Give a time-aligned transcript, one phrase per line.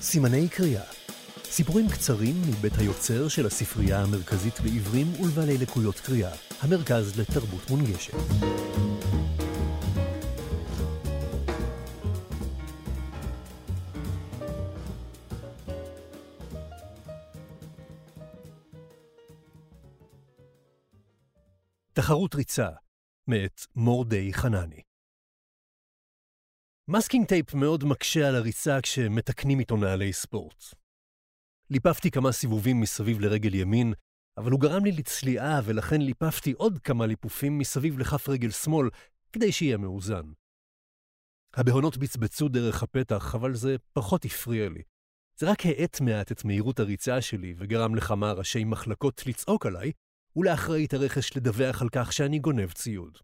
[0.00, 1.02] סימני קריאה
[1.52, 8.12] סיפורים קצרים מבית היוצר של הספרייה המרכזית לעיוורים ולבעלי לקויות קריאה, המרכז לתרבות מונגשת.
[21.92, 22.68] תחרות ריצה,
[23.28, 24.91] מאת מורדי חנני.
[26.88, 30.64] masking tape מאוד מקשה על הריצה כשמתקנים איתו נעלי ספורט.
[31.70, 33.92] ליפפתי כמה סיבובים מסביב לרגל ימין,
[34.36, 38.88] אבל הוא גרם לי לצליעה ולכן ליפפתי עוד כמה ליפופים מסביב לכף רגל שמאל,
[39.32, 40.32] כדי שיהיה מאוזן.
[41.54, 44.82] הבהונות בצבצו דרך הפתח, אבל זה פחות הפריע לי.
[45.36, 49.92] זה רק האט מעט את מהירות הריצה שלי וגרם לכמה ראשי מחלקות לצעוק עליי,
[50.36, 53.18] ולאחראית הרכש לדווח על כך שאני גונב ציוד.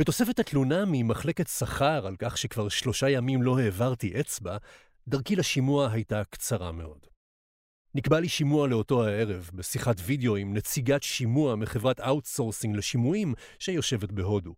[0.00, 4.56] בתוספת התלונה ממחלקת שכר על כך שכבר שלושה ימים לא העברתי אצבע,
[5.08, 7.06] דרכי לשימוע הייתה קצרה מאוד.
[7.94, 14.54] נקבע לי שימוע לאותו הערב, בשיחת וידאו עם נציגת שימוע מחברת outsourcing לשימועים שיושבת בהודו.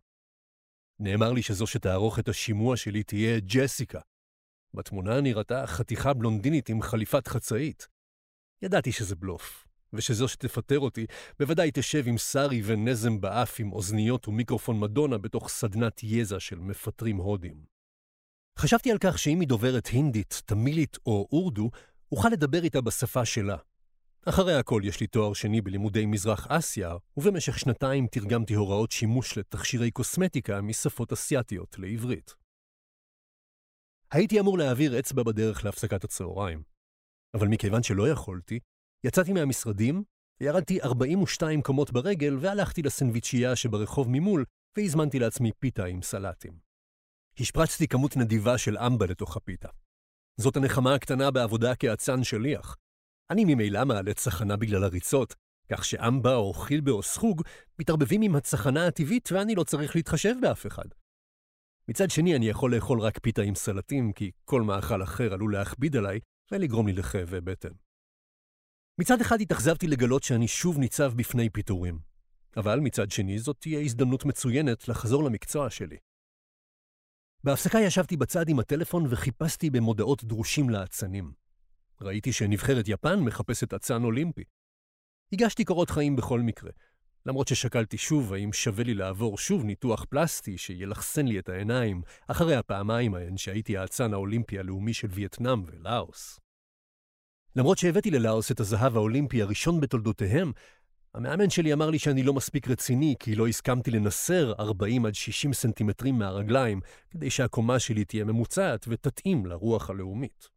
[0.99, 4.01] נאמר לי שזו שתערוך את השימוע שלי תהיה ג'סיקה.
[4.75, 7.89] בתמונה נראתה חתיכה בלונדינית עם חליפת חצאית.
[8.63, 11.07] ידעתי שזה בלוף, ושזו שתפטר אותי
[11.39, 17.17] בוודאי תשב עם סארי ונזם באף עם אוזניות ומיקרופון מדונה בתוך סדנת יזע של מפטרים
[17.17, 17.65] הודים.
[18.59, 21.71] חשבתי על כך שאם היא דוברת הינדית, תמילית או אורדו,
[22.13, 23.57] אוכל לדבר איתה בשפה שלה.
[24.27, 29.91] אחרי הכל יש לי תואר שני בלימודי מזרח אסיה, ובמשך שנתיים תרגמתי הוראות שימוש לתכשירי
[29.91, 32.35] קוסמטיקה משפות אסיאתיות לעברית.
[34.11, 36.63] הייתי אמור להעביר אצבע בדרך להפסקת הצהריים,
[37.35, 38.61] אבל מכיוון שלא יכולתי,
[39.05, 40.05] יצאתי מהמשרדים,
[40.41, 44.45] ירדתי 42 קומות ברגל והלכתי לסנדוויצ'ייה שברחוב ממול,
[44.77, 46.59] והזמנתי לעצמי פיתה עם סלטים.
[47.41, 49.69] השפרצתי כמות נדיבה של אמבה לתוך הפיתה.
[50.41, 52.77] זאת הנחמה הקטנה בעבודה כאצן שליח.
[53.31, 55.35] אני ממילא מעלה צחנה בגלל הריצות,
[55.73, 57.43] כך שאמבה או חילבה או סחוג
[57.79, 60.89] מתערבבים עם הצחנה הטבעית ואני לא צריך להתחשב באף אחד.
[61.89, 65.97] מצד שני, אני יכול לאכול רק פיתה עם סלטים, כי כל מאכל אחר עלול להכביד
[65.97, 66.21] עליי
[66.53, 67.82] ולגרום לי לכאבי בטן.
[68.99, 71.99] מצד אחד התאכזבתי לגלות שאני שוב ניצב בפני פיטורים,
[72.57, 75.97] אבל מצד שני זאת תהיה הזדמנות מצוינת לחזור למקצוע שלי.
[77.45, 81.33] בהפסקה ישבתי בצד עם הטלפון וחיפשתי במודעות דרושים לאצנים.
[82.01, 84.45] ראיתי שנבחרת יפן מחפשת אצן אולימפי.
[85.33, 86.71] הגשתי קורות חיים בכל מקרה,
[87.27, 92.57] למרות ששקלתי שוב האם שווה לי לעבור שוב ניתוח פלסטי שילחסן לי את העיניים אחרי
[92.57, 96.41] הפעמיים ההן שהייתי האצן האולימפי הלאומי של וייטנאם ולאוס.
[97.57, 100.53] למרות שהבאתי ללאוס את הזהב האולימפי הראשון בתולדותיהם,
[101.15, 105.53] המאמן שלי אמר לי שאני לא מספיק רציני, כי לא הסכמתי לנסר 40 עד 60
[105.53, 106.81] סנטימטרים מהרגליים,
[107.11, 110.49] כדי שהקומה שלי תהיה ממוצעת ותתאים לרוח הלאומית.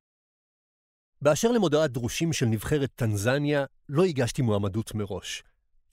[1.21, 5.43] באשר למודעת דרושים של נבחרת טנזניה, לא הגשתי מועמדות מראש.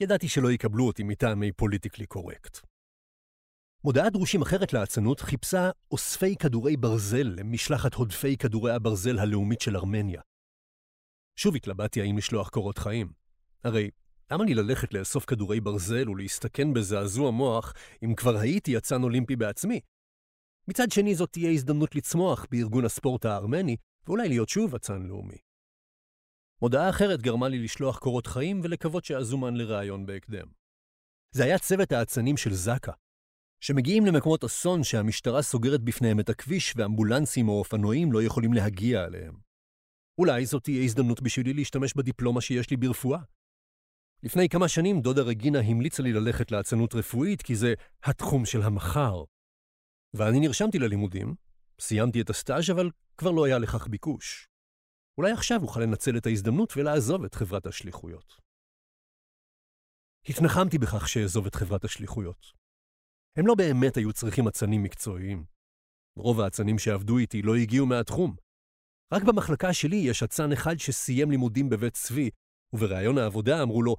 [0.00, 2.58] ידעתי שלא יקבלו אותי מטעמי politically correct.
[3.84, 10.20] מודעת דרושים אחרת לאצנות חיפשה אוספי כדורי ברזל למשלחת הודפי כדורי הברזל הלאומית של ארמניה.
[11.42, 13.12] שוב התלבטתי האם לשלוח קורות חיים.
[13.64, 13.90] הרי
[14.30, 19.80] למה לי ללכת לאסוף כדורי ברזל ולהסתכן בזעזוע מוח אם כבר הייתי אצן אולימפי בעצמי?
[20.68, 23.76] מצד שני זאת תהיה הזדמנות לצמוח בארגון הספורט הארמני,
[24.06, 25.36] ואולי להיות שוב אצן לאומי.
[26.62, 30.46] מודעה אחרת גרמה לי לשלוח קורות חיים ולקוות שאזומן לראיון בהקדם.
[31.30, 32.92] זה היה צוות האצנים של זק"א,
[33.60, 39.51] שמגיעים למקומות אסון שהמשטרה סוגרת בפניהם את הכביש ואמבולנסים או אופנועים לא יכולים להגיע אליהם.
[40.18, 43.18] אולי זאת תהיה הזדמנות בשבילי להשתמש בדיפלומה שיש לי ברפואה.
[44.22, 47.74] לפני כמה שנים דודה רגינה המליצה לי ללכת לאצנות רפואית כי זה
[48.04, 49.24] התחום של המחר.
[50.14, 51.34] ואני נרשמתי ללימודים,
[51.80, 54.48] סיימתי את הסטאז' אבל כבר לא היה לכך ביקוש.
[55.18, 58.34] אולי עכשיו אוכל לנצל את ההזדמנות ולעזוב את חברת השליחויות.
[60.28, 62.46] התנחמתי בכך שאעזוב את חברת השליחויות.
[63.36, 65.44] הם לא באמת היו צריכים אצנים מקצועיים.
[66.16, 68.36] רוב האצנים שעבדו איתי לא הגיעו מהתחום.
[69.12, 72.30] רק במחלקה שלי יש אצן אחד שסיים לימודים בבית צבי,
[72.72, 73.96] ובריאיון העבודה אמרו לו,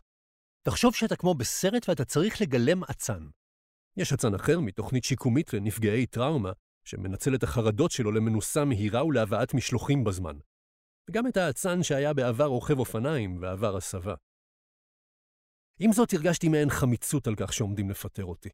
[0.67, 3.27] תחשוב שאתה כמו בסרט ואתה צריך לגלם אצן.
[3.97, 6.51] יש אצן אחר מתוכנית שיקומית לנפגעי טראומה,
[6.85, 10.37] שמנצל את החרדות שלו למנוסה מהירה ולהבאת משלוחים בזמן.
[11.09, 14.15] וגם את האצן שהיה בעבר רוכב אופניים ועבר הסבה.
[15.79, 18.49] עם זאת הרגשתי מעין חמיצות על כך שעומדים לפטר אותי.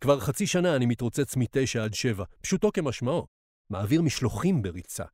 [0.00, 3.26] כבר חצי שנה אני מתרוצץ מתשע עד שבע, פשוטו כמשמעו,
[3.70, 5.04] מעביר משלוחים בריצה.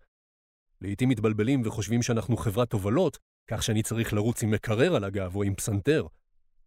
[0.85, 3.19] לעתים מתבלבלים וחושבים שאנחנו חברת תובלות,
[3.51, 6.07] כך שאני צריך לרוץ עם מקרר על הגב או עם פסנתר.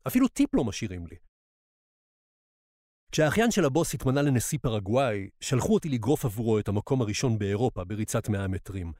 [0.07, 1.15] אפילו טיפ לא משאירים לי.
[3.11, 8.29] כשהאחיין של הבוס התמנה לנשיא פרגוואי, שלחו אותי לגרוף עבורו את המקום הראשון באירופה בריצת
[8.29, 8.93] 100 מטרים.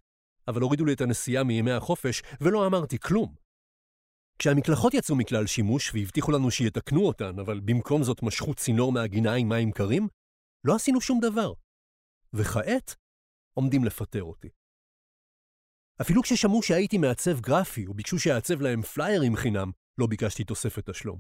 [0.48, 3.36] אבל הורידו לי את הנסיעה מימי החופש, ולא אמרתי כלום.
[4.40, 9.50] כשהמקלחות יצאו מכלל שימוש והבטיחו לנו שיתקנו אותן, אבל במקום זאת משכו צינור מהגינה עם
[9.50, 10.08] מים קרים,
[10.64, 11.54] לא עשינו שום דבר.
[12.34, 12.96] וכעת,
[13.54, 14.50] עומדים לפטר אותי.
[16.02, 21.20] אפילו כששמעו שהייתי מעצב גרפי וביקשו שאעצב להם פליירים חינם, לא ביקשתי תוספת תשלום.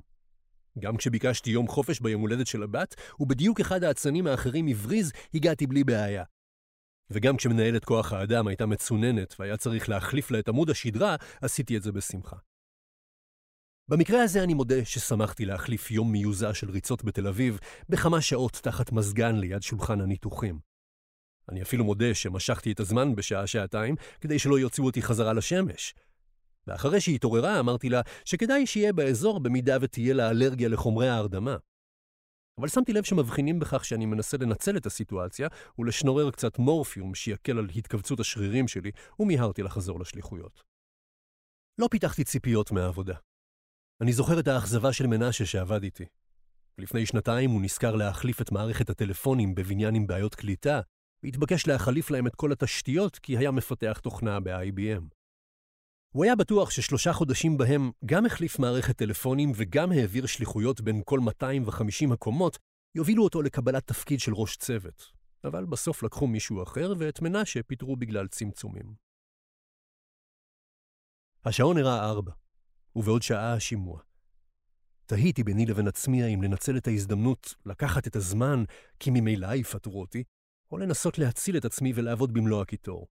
[0.79, 5.83] גם כשביקשתי יום חופש ביום הולדת של הבת, ובדיוק אחד האצנים האחרים הבריז, הגעתי בלי
[5.83, 6.23] בעיה.
[7.09, 11.83] וגם כשמנהלת כוח האדם הייתה מצוננת והיה צריך להחליף לה את עמוד השדרה, עשיתי את
[11.83, 12.35] זה בשמחה.
[13.89, 17.59] במקרה הזה אני מודה ששמחתי להחליף יום מיוזע של ריצות בתל אביב
[17.89, 20.59] בכמה שעות תחת מזגן ליד שולחן הניתוחים.
[21.49, 25.93] אני אפילו מודה שמשכתי את הזמן בשעה-שעתיים כדי שלא יוציאו אותי חזרה לשמש.
[26.67, 31.57] ואחרי שהיא התעוררה אמרתי לה שכדאי שיהיה באזור במידה ותהיה לה אלרגיה לחומרי ההרדמה.
[32.59, 35.47] אבל שמתי לב שמבחינים בכך שאני מנסה לנצל את הסיטואציה
[35.79, 40.63] ולשנורר קצת מורפיום שיקל על התכווצות השרירים שלי, ומיהרתי לחזור לשליחויות.
[41.77, 43.15] לא פיתחתי ציפיות מהעבודה.
[44.01, 46.05] אני זוכר את האכזבה של מנשה שעבד איתי.
[46.77, 50.81] לפני שנתיים הוא נזכר להחליף את מערכת הטלפונים בבניין עם בעיות קליטה,
[51.27, 55.03] והתבקש להחליף להם את כל התשתיות כי היה מפתח תוכנה ב-IBM.
[56.13, 61.19] הוא היה בטוח ששלושה חודשים בהם גם החליף מערכת טלפונים וגם העביר שליחויות בין כל
[61.19, 62.57] 250 הקומות,
[62.95, 65.11] יובילו אותו לקבלת תפקיד של ראש צוות.
[65.43, 68.95] אבל בסוף לקחו מישהו אחר, ואת מנשה פיטרו בגלל צמצומים.
[71.45, 72.31] השעון הראה ארבע,
[72.95, 74.01] ובעוד שעה השימוע.
[75.05, 78.63] תהיתי ביני לבין עצמי האם לנצל את ההזדמנות לקחת את הזמן,
[78.99, 80.23] כי ממילא יפטרו אותי,
[80.71, 83.07] או לנסות להציל את עצמי ולעבוד במלוא הקיטור.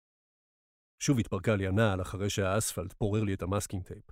[1.04, 4.04] שוב התפרקה לי הנעל אחרי שהאספלט פורר לי את ה masking tape.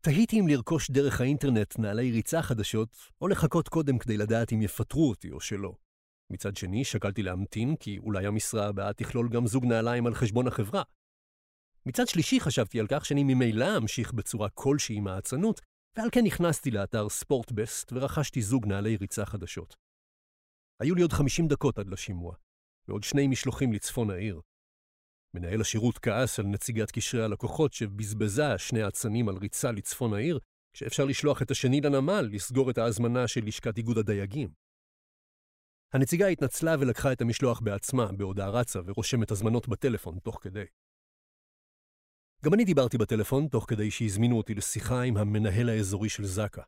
[0.00, 5.08] תהיתי אם לרכוש דרך האינטרנט נעלי ריצה חדשות, או לחכות קודם כדי לדעת אם יפטרו
[5.08, 5.74] אותי או שלא.
[6.32, 10.82] מצד שני, שקלתי להמתין, כי אולי המשרה הבאה תכלול גם זוג נעליים על חשבון החברה.
[11.86, 15.60] מצד שלישי חשבתי על כך שאני ממילא אמשיך בצורה כלשהי עם האצנות,
[15.96, 19.76] ועל כן נכנסתי לאתר ספורטבסט ורכשתי זוג נעלי ריצה חדשות.
[20.80, 22.34] היו לי עוד 50 דקות עד לשימוע,
[22.88, 24.40] ועוד שני משלוחים לצפון העיר.
[25.34, 30.38] מנהל השירות כעס על נציגת קשרי הלקוחות שבזבזה שני אצנים על ריצה לצפון העיר,
[30.72, 34.52] כשאפשר לשלוח את השני לנמל לסגור את ההזמנה של לשכת איגוד הדייגים.
[35.92, 40.64] הנציגה התנצלה ולקחה את המשלוח בעצמה, בהודעה רצה, ורושמת הזמנות בטלפון תוך כדי.
[42.44, 46.62] גם אני דיברתי בטלפון תוך כדי שהזמינו אותי לשיחה עם המנהל האזורי של זק"א.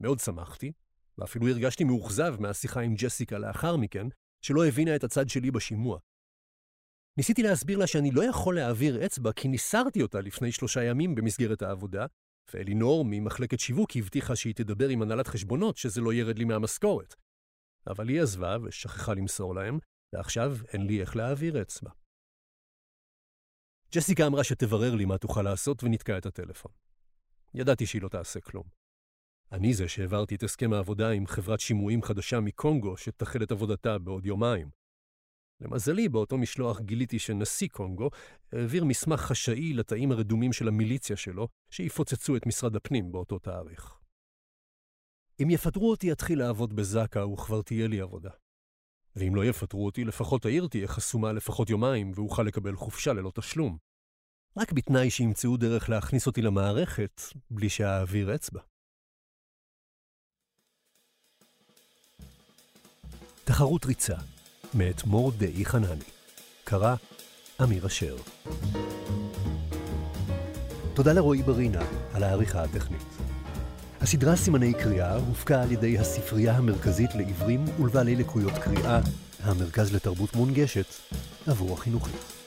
[0.00, 0.72] מאוד שמחתי,
[1.18, 4.06] ואפילו הרגשתי מאוכזב מהשיחה עם ג'סיקה לאחר מכן,
[4.44, 5.98] שלא הבינה את הצד שלי בשימוע.
[7.16, 11.62] ניסיתי להסביר לה שאני לא יכול להעביר אצבע כי ניסרתי אותה לפני שלושה ימים במסגרת
[11.62, 12.06] העבודה,
[12.54, 17.14] ואלינור ממחלקת שיווק הבטיחה שהיא תדבר עם הנהלת חשבונות שזה לא ירד לי מהמשכורת.
[17.86, 19.78] אבל היא עזבה ושכחה למסור להם,
[20.12, 21.90] ועכשיו אין לי איך להעביר אצבע.
[23.94, 26.72] ג'סיקה אמרה שתברר לי מה תוכל לעשות ונתקע את הטלפון.
[27.54, 28.83] ידעתי שהיא לא תעשה כלום.
[29.52, 34.26] אני זה שהעברתי את הסכם העבודה עם חברת שימועים חדשה מקונגו שתחל את עבודתה בעוד
[34.26, 34.70] יומיים.
[35.60, 38.10] למזלי, באותו משלוח גיליתי שנשיא קונגו
[38.52, 43.98] העביר מסמך חשאי לתאים הרדומים של המיליציה שלו, שיפוצצו את משרד הפנים באותו תאריך.
[45.42, 48.30] אם יפטרו אותי, אתחיל לעבוד בזק"א וכבר תהיה לי עבודה.
[49.16, 53.78] ואם לא יפטרו אותי, לפחות העיר תהיה חסומה לפחות יומיים ואוכל לקבל חופשה ללא תשלום.
[54.58, 57.20] רק בתנאי שימצאו דרך להכניס אותי למערכת
[57.50, 58.60] בלי שאעביר אצבע.
[63.44, 64.14] תחרות ריצה
[64.74, 66.04] מאת מור דאי חנני.
[66.64, 66.94] קרא
[67.62, 68.16] אמיר אשר.
[70.94, 71.82] תודה לרועי ברינה
[72.12, 73.02] על העריכה הטכנית.
[74.00, 79.00] הסדרה סימני קריאה הופקה על ידי הספרייה המרכזית לעיוורים ולבעלי לקויות קריאה,
[79.42, 80.86] המרכז לתרבות מונגשת,
[81.46, 82.43] עבור החינוכית.